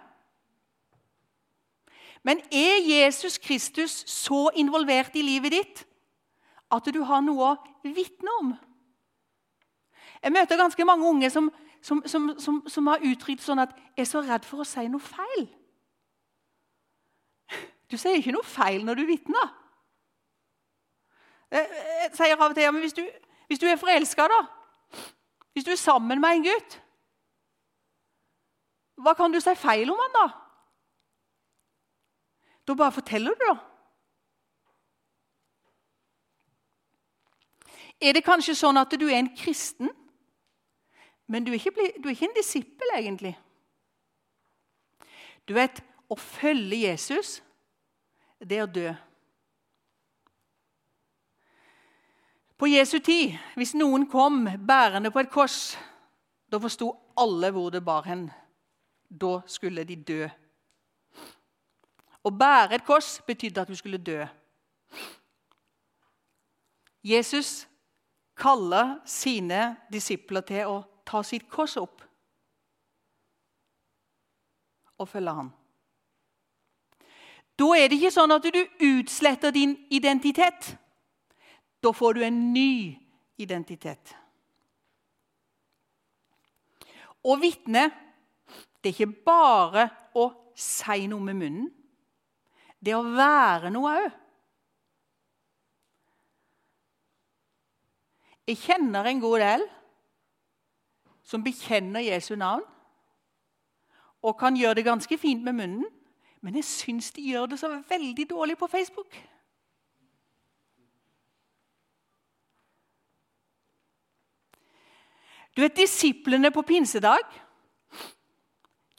Men 2.24 2.40
er 2.52 2.80
Jesus 2.84 3.38
Kristus 3.38 3.90
så 4.10 4.50
involvert 4.54 5.14
i 5.16 5.22
livet 5.22 5.52
ditt 5.52 5.86
at 6.70 6.90
du 6.94 7.00
har 7.02 7.22
noe 7.24 7.54
å 7.54 7.92
vitne 7.94 8.34
om? 8.40 8.50
Jeg 10.22 10.32
møter 10.32 10.60
ganske 10.60 10.84
mange 10.84 11.08
unge 11.08 11.30
som, 11.30 11.48
som, 11.82 12.02
som, 12.06 12.60
som 12.68 12.90
har 12.92 13.06
uttrykt 13.08 13.42
sånn 13.42 13.58
at 13.58 13.72
'jeg 13.72 14.04
er 14.04 14.10
så 14.10 14.20
redd 14.20 14.44
for 14.44 14.60
å 14.60 14.68
si 14.68 14.88
noe 14.88 15.00
feil'. 15.00 15.48
Du 17.90 17.96
sier 17.96 18.20
ikke 18.20 18.32
noe 18.36 18.46
feil 18.46 18.84
når 18.84 19.00
du 19.00 19.06
vitner. 19.06 19.48
Jeg 21.50 22.12
sier 22.14 22.36
av 22.36 22.50
og 22.50 22.54
til 22.54 22.62
ja, 22.62 22.70
men 22.70 22.84
hvis 22.84 22.94
du, 22.94 23.02
hvis 23.50 23.58
du 23.58 23.66
er 23.66 23.80
forelska, 23.80 24.28
da 24.30 24.46
Hvis 25.52 25.64
du 25.64 25.70
er 25.70 25.76
sammen 25.76 26.20
med 26.20 26.30
en 26.30 26.44
gutt, 26.44 26.82
hva 29.02 29.14
kan 29.18 29.32
du 29.32 29.40
si 29.40 29.54
feil 29.58 29.90
om 29.90 29.98
han 29.98 30.12
da? 30.14 30.26
Da 32.66 32.76
bare 32.76 32.92
forteller 32.92 33.34
du, 33.34 33.44
da. 33.48 33.56
Er 38.00 38.16
det 38.16 38.24
kanskje 38.24 38.56
sånn 38.56 38.80
at 38.80 38.94
du 38.96 39.06
er 39.10 39.18
en 39.18 39.34
kristen, 39.36 39.90
men 41.30 41.44
du 41.44 41.52
er 41.52 41.60
ikke, 41.60 41.92
du 42.00 42.08
er 42.08 42.14
ikke 42.14 42.30
en 42.30 42.38
disippel, 42.38 42.94
egentlig? 42.96 43.34
Du 45.44 45.52
vet, 45.54 45.82
å 46.10 46.16
følge 46.18 46.80
Jesus, 46.86 47.38
det 48.40 48.56
er 48.58 48.64
å 48.64 48.72
dø. 48.72 48.88
På 52.60 52.68
Jesu 52.68 52.98
tid, 53.00 53.36
hvis 53.56 53.76
noen 53.78 54.04
kom 54.10 54.42
bærende 54.68 55.12
på 55.12 55.22
et 55.22 55.30
kors, 55.32 55.76
da 56.50 56.58
forsto 56.60 56.90
alle 57.20 57.52
hvor 57.54 57.70
det 57.72 57.80
bar 57.84 58.04
hen. 58.08 58.26
Da 59.08 59.38
skulle 59.48 59.84
de 59.88 59.96
dø. 59.96 60.26
Å 62.24 62.30
bære 62.30 62.76
et 62.76 62.84
kors 62.84 63.18
betydde 63.26 63.62
at 63.62 63.70
du 63.70 63.76
skulle 63.76 63.98
dø. 63.98 64.20
Jesus 67.02 67.64
kaller 68.36 68.98
sine 69.08 69.76
disipler 69.92 70.44
til 70.44 70.68
å 70.68 70.76
ta 71.08 71.22
sitt 71.24 71.48
kors 71.48 71.76
opp 71.80 72.04
og 75.00 75.08
følge 75.08 75.32
ham. 75.32 75.48
Da 77.60 77.68
er 77.76 77.88
det 77.88 77.98
ikke 78.00 78.12
sånn 78.12 78.32
at 78.32 78.44
du 78.44 78.60
utsletter 78.84 79.52
din 79.52 79.74
identitet. 79.92 80.74
Da 81.80 81.92
får 81.92 82.16
du 82.16 82.22
en 82.24 82.38
ny 82.52 82.96
identitet. 83.40 84.14
Å 87.20 87.36
vitne 87.40 87.88
det 88.80 88.92
er 88.92 88.94
ikke 88.94 89.24
bare 89.28 89.88
å 90.16 90.30
si 90.56 91.04
noe 91.08 91.24
med 91.24 91.36
munnen. 91.36 91.68
Det 92.80 92.96
å 92.96 93.04
være 93.04 93.70
noe 93.72 93.92
òg. 94.00 94.10
Jeg 98.50 98.58
kjenner 98.64 99.06
en 99.06 99.20
god 99.22 99.42
del 99.44 99.64
som 101.22 101.44
bekjenner 101.44 102.02
Jesu 102.02 102.32
navn 102.40 102.64
og 104.26 104.38
kan 104.40 104.56
gjøre 104.58 104.80
det 104.80 104.88
ganske 104.88 105.16
fint 105.20 105.44
med 105.44 105.56
munnen, 105.56 105.84
men 106.40 106.56
jeg 106.58 106.66
syns 106.66 107.12
de 107.16 107.28
gjør 107.30 107.52
det 107.52 107.60
så 107.60 107.70
veldig 107.88 108.26
dårlig 108.30 108.56
på 108.58 108.68
Facebook. 108.68 109.14
Du 115.56 115.62
vet, 115.62 115.76
Disiplene 115.76 116.50
på 116.54 116.62
pinsedag 116.62 117.24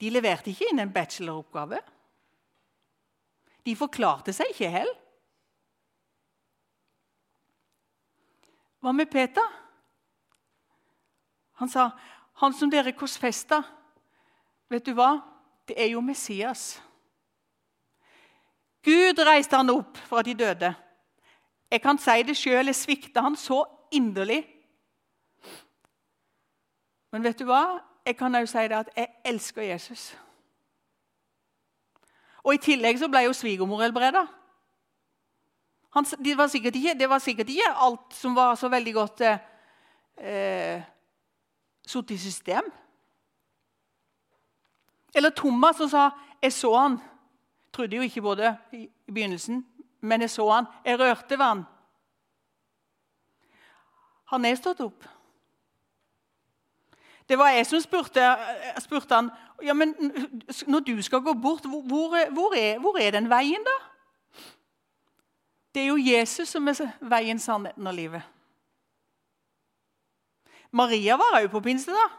de 0.01 0.09
leverte 0.09 0.51
ikke 0.51 0.71
inn 0.71 0.81
en 0.81 0.93
bacheloroppgave. 0.93 1.79
De 3.65 3.75
forklarte 3.77 4.33
seg 4.33 4.53
ikke 4.53 4.69
heller. 4.73 4.97
Hva 8.81 8.91
med 8.91 9.11
Peter? 9.11 9.45
Han 11.61 11.69
sa, 11.69 11.89
'Han 12.33 12.53
som 12.53 12.71
dere 12.71 12.91
korsfesta, 12.91 13.63
vet 14.69 14.85
du 14.85 14.93
hva? 14.93 15.21
Det 15.67 15.75
er 15.77 15.91
jo 15.91 16.01
Messias.' 16.01 16.81
Gud 18.83 19.19
reiste 19.19 19.55
han 19.55 19.69
opp 19.69 19.97
fra 19.97 20.21
de 20.21 20.33
døde. 20.33 20.75
Jeg 21.71 21.81
kan 21.81 21.97
si 21.97 22.23
det 22.23 22.37
sjøl, 22.37 22.65
jeg 22.65 22.75
svikta 22.75 23.21
han 23.21 23.35
så 23.35 23.63
inderlig. 23.91 24.41
Men 27.11 27.23
vet 27.23 27.39
du 27.39 27.45
hva? 27.45 27.79
Jeg 28.05 28.17
kan 28.17 28.35
òg 28.35 28.47
si 28.49 28.57
det 28.57 28.79
at 28.79 28.89
jeg 28.97 29.07
elsker 29.25 29.61
Jesus. 29.61 30.17
Og 32.43 32.53
I 32.53 32.61
tillegg 32.61 32.99
så 32.99 33.09
ble 33.11 33.25
jo 33.27 33.33
svigermor 33.37 33.83
helbreda. 33.83 34.25
Det, 36.23 36.37
var 36.37 36.47
sikkert 36.47 36.75
ikke, 36.75 36.95
det 36.99 37.09
var 37.09 37.19
sikkert 37.19 37.49
ikke 37.51 37.73
alt 37.83 38.15
som 38.15 38.35
var 38.35 38.55
så 38.55 38.69
veldig 38.71 38.93
godt 38.93 39.21
eh, 39.27 39.39
eh 40.17 40.81
satt 41.85 42.11
i 42.11 42.17
system. 42.17 42.63
Eller 45.15 45.29
Thomas 45.29 45.75
som 45.77 45.89
sa 45.89 46.09
'Jeg 46.41 46.53
så 46.53 46.77
han'. 46.77 47.01
Trodde 47.73 47.95
jo 47.95 48.01
ikke 48.01 48.21
på 48.21 48.35
det 48.35 48.57
i 48.73 48.89
begynnelsen, 49.07 49.65
men 50.01 50.21
jeg 50.21 50.29
så 50.29 50.51
han. 50.51 50.65
Jeg 50.85 50.99
rørte 50.99 51.37
ved 51.37 51.45
han. 51.45 51.63
Han 54.25 54.45
er 54.45 54.55
stått 54.55 54.79
opp. 54.79 55.05
Det 57.31 57.37
var 57.39 57.53
jeg 57.55 57.63
som 57.63 57.79
spurte, 57.79 58.23
spurte 58.83 59.15
han 59.15 59.29
ja, 59.63 59.71
men 59.73 59.93
når 60.67 60.79
du 60.83 60.97
skal 61.01 61.21
gå 61.23 61.33
bort, 61.33 61.63
hvor, 61.63 61.81
hvor, 62.33 62.55
er, 62.57 62.79
hvor 62.79 62.97
er 62.99 63.13
den 63.15 63.29
veien, 63.31 63.63
da? 63.63 63.75
Det 65.71 65.83
er 65.83 65.87
jo 65.93 65.95
Jesus 65.95 66.51
som 66.51 66.67
er 66.67 66.81
veien, 66.99 67.39
sannheten 67.39 67.87
og 67.87 67.95
livet. 67.95 68.25
Maria 70.71 71.15
var 71.15 71.37
òg 71.39 71.47
på 71.53 71.61
pinse. 71.63 71.95
da. 71.95 72.09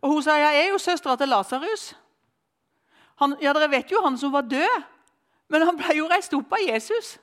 Og 0.00 0.14
Hun 0.14 0.24
sa 0.24 0.38
jeg 0.40 0.62
er 0.62 0.70
jo 0.70 0.80
søstera 0.80 1.16
til 1.16 1.28
Lasarus. 1.28 1.90
Ja, 3.20 3.52
Dere 3.52 3.70
vet 3.70 3.92
jo 3.92 4.00
han 4.04 4.16
som 4.16 4.32
var 4.32 4.48
død, 4.48 4.88
men 5.52 5.68
han 5.68 5.76
ble 5.76 5.98
jo 6.00 6.08
reist 6.08 6.32
opp 6.32 6.52
av 6.52 6.64
Jesus. 6.64 7.18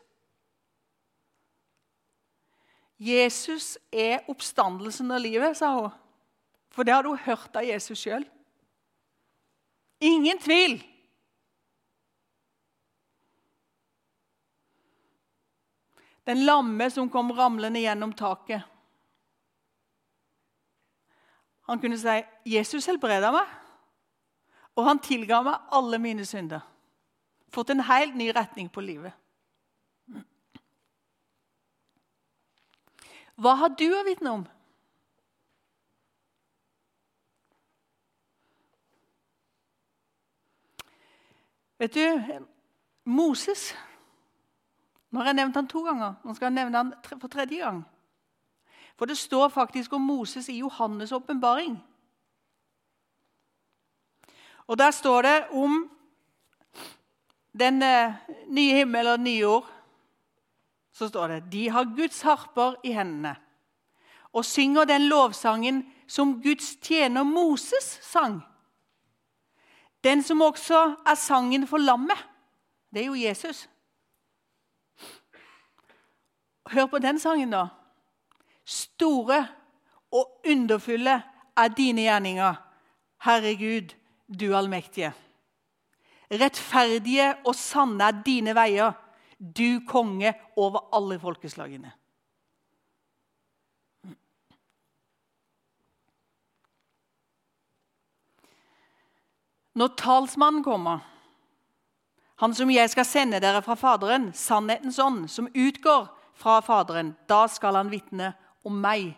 Jesus 3.02 3.74
er 3.92 4.22
oppstandelsen 4.30 5.12
og 5.12 5.22
livet, 5.22 5.58
sa 5.58 5.74
hun. 5.82 5.92
For 6.74 6.84
det 6.84 6.96
hadde 6.96 7.12
hun 7.14 7.22
hørt 7.22 7.56
av 7.56 7.66
Jesus 7.68 8.02
sjøl. 8.02 8.26
Ingen 10.04 10.40
tvil. 10.42 10.80
Den 16.26 16.46
lamme 16.48 16.90
som 16.92 17.10
kom 17.12 17.32
ramlende 17.36 17.84
gjennom 17.84 18.14
taket. 18.16 18.64
Han 21.68 21.80
kunne 21.80 21.98
si 21.98 22.24
'Jesus 22.46 22.86
helbreda 22.86 23.32
meg', 23.32 23.54
og 24.76 24.86
han 24.86 25.00
tilga 25.00 25.42
meg 25.44 25.60
alle 25.72 26.00
mine 26.00 26.26
synder. 26.26 26.60
Fått 27.50 27.70
en 27.70 27.80
helt 27.80 28.16
ny 28.16 28.32
retning 28.36 28.70
på 28.70 28.82
livet. 28.82 29.14
Hva 33.36 33.56
har 33.56 33.70
du 33.70 33.88
å 33.96 34.04
vitne 34.06 34.30
om? 34.30 34.44
Vet 41.84 41.94
du, 41.94 42.22
Moses 43.04 43.74
Nå 45.12 45.20
har 45.20 45.30
jeg 45.30 45.38
nevnt 45.38 45.58
han 45.60 45.68
to 45.70 45.84
ganger. 45.86 46.14
Nå 46.24 46.34
skal 46.34 46.48
jeg 46.48 46.56
nevne 46.56 46.80
han 46.80 47.20
for 47.22 47.30
tredje 47.30 47.60
gang. 47.60 47.84
For 48.98 49.06
det 49.06 49.18
står 49.20 49.52
faktisk 49.54 49.94
om 49.94 50.02
Moses 50.02 50.48
i 50.50 50.56
Johannes' 50.62 51.14
åpenbaring. 51.14 51.76
Og 54.66 54.80
der 54.80 54.92
står 54.92 55.22
det 55.22 55.36
om 55.52 55.84
den 57.60 57.84
eh, 57.84 58.16
nye 58.48 58.80
himmel 58.80 59.12
og 59.12 59.20
nye 59.20 59.44
jord. 59.44 59.68
Så 60.94 61.12
står 61.12 61.28
det 61.28 61.52
de 61.52 61.68
har 61.70 61.94
Guds 61.98 62.22
harper 62.22 62.80
i 62.84 62.96
hendene 62.96 63.36
og 64.34 64.46
synger 64.46 64.90
den 64.90 65.10
lovsangen 65.12 65.84
som 66.08 66.40
Guds 66.42 66.76
tjener 66.82 67.24
Moses 67.24 68.00
sang. 68.02 68.42
Den 70.04 70.24
som 70.24 70.42
også 70.42 70.96
er 71.08 71.16
sangen 71.16 71.68
for 71.68 71.78
lammet. 71.78 72.18
Det 72.94 73.02
er 73.02 73.06
jo 73.06 73.16
Jesus. 73.16 73.70
Hør 76.72 76.86
på 76.86 77.00
den 77.00 77.20
sangen, 77.20 77.52
da. 77.52 77.68
Store 78.66 79.48
og 80.12 80.42
underfulle 80.50 81.22
er 81.58 81.68
dine 81.78 82.02
gjerninger, 82.02 82.56
Herre 83.24 83.56
Gud, 83.56 83.96
du 84.40 84.54
allmektige. 84.56 85.14
Rettferdige 86.32 87.34
og 87.46 87.56
sanne 87.56 88.04
er 88.04 88.22
dine 88.26 88.56
veier, 88.56 88.94
du 89.40 89.84
konge 89.88 90.34
over 90.56 90.88
alle 90.96 91.20
folkeslagene. 91.20 91.92
Når 99.74 99.96
talsmannen 99.98 100.64
kommer, 100.64 101.00
han 102.36 102.54
som 102.54 102.70
jeg 102.70 102.90
skal 102.92 103.06
sende 103.06 103.40
dere 103.42 103.62
fra 103.66 103.76
Faderen, 103.80 104.32
sannhetens 104.34 105.00
ånd, 105.00 105.28
som 105.30 105.50
utgår 105.54 106.10
fra 106.38 106.60
Faderen, 106.66 107.14
da 107.30 107.46
skal 107.48 107.78
han 107.80 107.92
vitne 107.94 108.34
om 108.66 108.80
meg. 108.82 109.14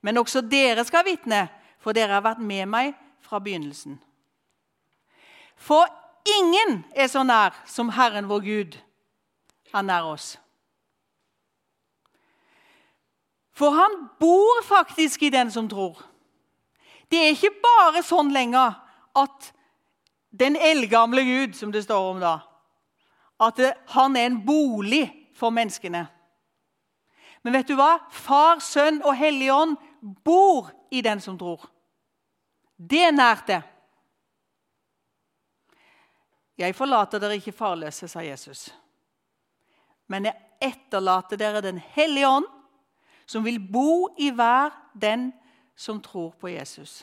Men 0.00 0.18
også 0.18 0.42
dere 0.46 0.84
skal 0.86 1.06
vitne, 1.06 1.46
for 1.82 1.94
dere 1.94 2.18
har 2.18 2.24
vært 2.24 2.42
med 2.42 2.70
meg 2.70 2.94
fra 3.22 3.40
begynnelsen. 3.42 3.98
For 5.58 5.86
ingen 6.38 6.82
er 6.94 7.10
så 7.10 7.22
nær 7.26 7.54
som 7.66 7.92
Herren 7.94 8.30
vår 8.30 8.46
Gud 8.46 8.78
er 9.72 9.84
nær 9.86 10.08
oss. 10.10 10.36
For 13.52 13.74
han 13.76 13.98
bor 14.20 14.62
faktisk 14.66 15.22
i 15.22 15.30
den 15.30 15.50
som 15.52 15.68
tror. 15.68 15.98
Det 17.10 17.20
er 17.20 17.34
ikke 17.34 17.52
bare 17.62 18.02
sånn 18.06 18.32
lenger 18.32 18.78
at 19.18 19.52
den 20.30 20.56
eldgamle 20.56 21.24
Gud, 21.24 21.54
som 21.54 21.72
det 21.72 21.84
står 21.84 22.10
om 22.10 22.20
da, 22.22 22.38
at 23.42 23.60
han 23.92 24.16
er 24.16 24.26
en 24.26 24.40
bolig 24.46 25.04
for 25.36 25.50
menneskene. 25.50 26.06
Men 27.42 27.56
vet 27.56 27.68
du 27.68 27.74
hva? 27.76 27.96
Far, 28.14 28.62
Sønn 28.62 29.02
og 29.02 29.16
Hellig 29.18 29.50
Ånd 29.52 29.76
bor 30.24 30.70
i 30.94 31.02
den 31.02 31.20
som 31.20 31.38
tror. 31.38 31.64
Det 32.76 33.02
er 33.08 33.14
nært 33.14 33.46
det. 33.50 33.60
Jeg 36.58 36.76
forlater 36.76 37.22
dere 37.22 37.38
ikke 37.40 37.54
farløse, 37.56 38.08
sa 38.08 38.22
Jesus. 38.22 38.68
Men 40.06 40.28
jeg 40.28 40.38
etterlater 40.62 41.40
dere 41.40 41.62
Den 41.64 41.78
hellige 41.78 42.28
ånd, 42.28 42.46
som 43.26 43.44
vil 43.44 43.58
bo 43.58 44.14
i 44.18 44.30
hver 44.30 44.70
den 44.94 45.32
som 45.76 46.00
tror 46.02 46.30
på 46.38 46.48
Jesus. 46.48 47.02